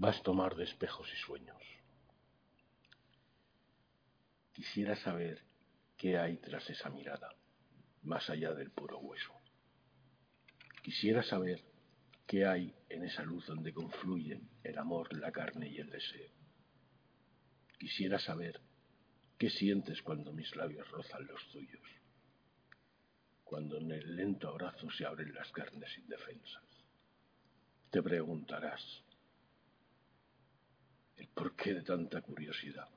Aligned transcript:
Vasto 0.00 0.32
mar 0.32 0.54
de 0.54 0.62
espejos 0.62 1.08
y 1.12 1.16
sueños. 1.16 1.60
Quisiera 4.52 4.94
saber 4.94 5.42
qué 5.96 6.16
hay 6.16 6.36
tras 6.36 6.70
esa 6.70 6.88
mirada, 6.88 7.34
más 8.04 8.30
allá 8.30 8.54
del 8.54 8.70
puro 8.70 9.00
hueso. 9.00 9.32
Quisiera 10.84 11.24
saber 11.24 11.64
qué 12.28 12.46
hay 12.46 12.72
en 12.88 13.06
esa 13.06 13.24
luz 13.24 13.44
donde 13.48 13.74
confluyen 13.74 14.48
el 14.62 14.78
amor, 14.78 15.12
la 15.16 15.32
carne 15.32 15.68
y 15.68 15.78
el 15.78 15.90
deseo. 15.90 16.30
Quisiera 17.76 18.20
saber 18.20 18.60
qué 19.36 19.50
sientes 19.50 20.00
cuando 20.02 20.32
mis 20.32 20.54
labios 20.54 20.88
rozan 20.92 21.26
los 21.26 21.44
tuyos, 21.50 21.82
cuando 23.42 23.78
en 23.78 23.90
el 23.90 24.14
lento 24.14 24.48
abrazo 24.48 24.88
se 24.92 25.04
abren 25.04 25.34
las 25.34 25.50
carnes 25.50 25.90
indefensas. 25.98 26.62
Te 27.90 28.00
preguntarás, 28.00 29.02
¿el 31.18 31.28
porqué 31.28 31.74
de 31.74 31.82
tanta 31.82 32.22
curiosidad? 32.22 32.88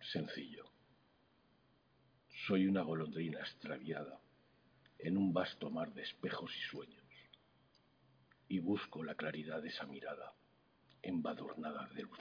Sencillo. 0.00 0.70
Soy 2.46 2.66
una 2.66 2.82
golondrina 2.82 3.40
extraviada 3.40 4.20
en 4.98 5.16
un 5.16 5.32
vasto 5.32 5.70
mar 5.70 5.92
de 5.94 6.02
espejos 6.02 6.52
y 6.56 6.60
sueños, 6.68 7.04
y 8.48 8.58
busco 8.58 9.04
la 9.04 9.14
claridad 9.14 9.62
de 9.62 9.68
esa 9.68 9.86
mirada 9.86 10.34
embadurnada 11.02 11.88
de 11.94 12.02
luciérnagas. 12.02 12.19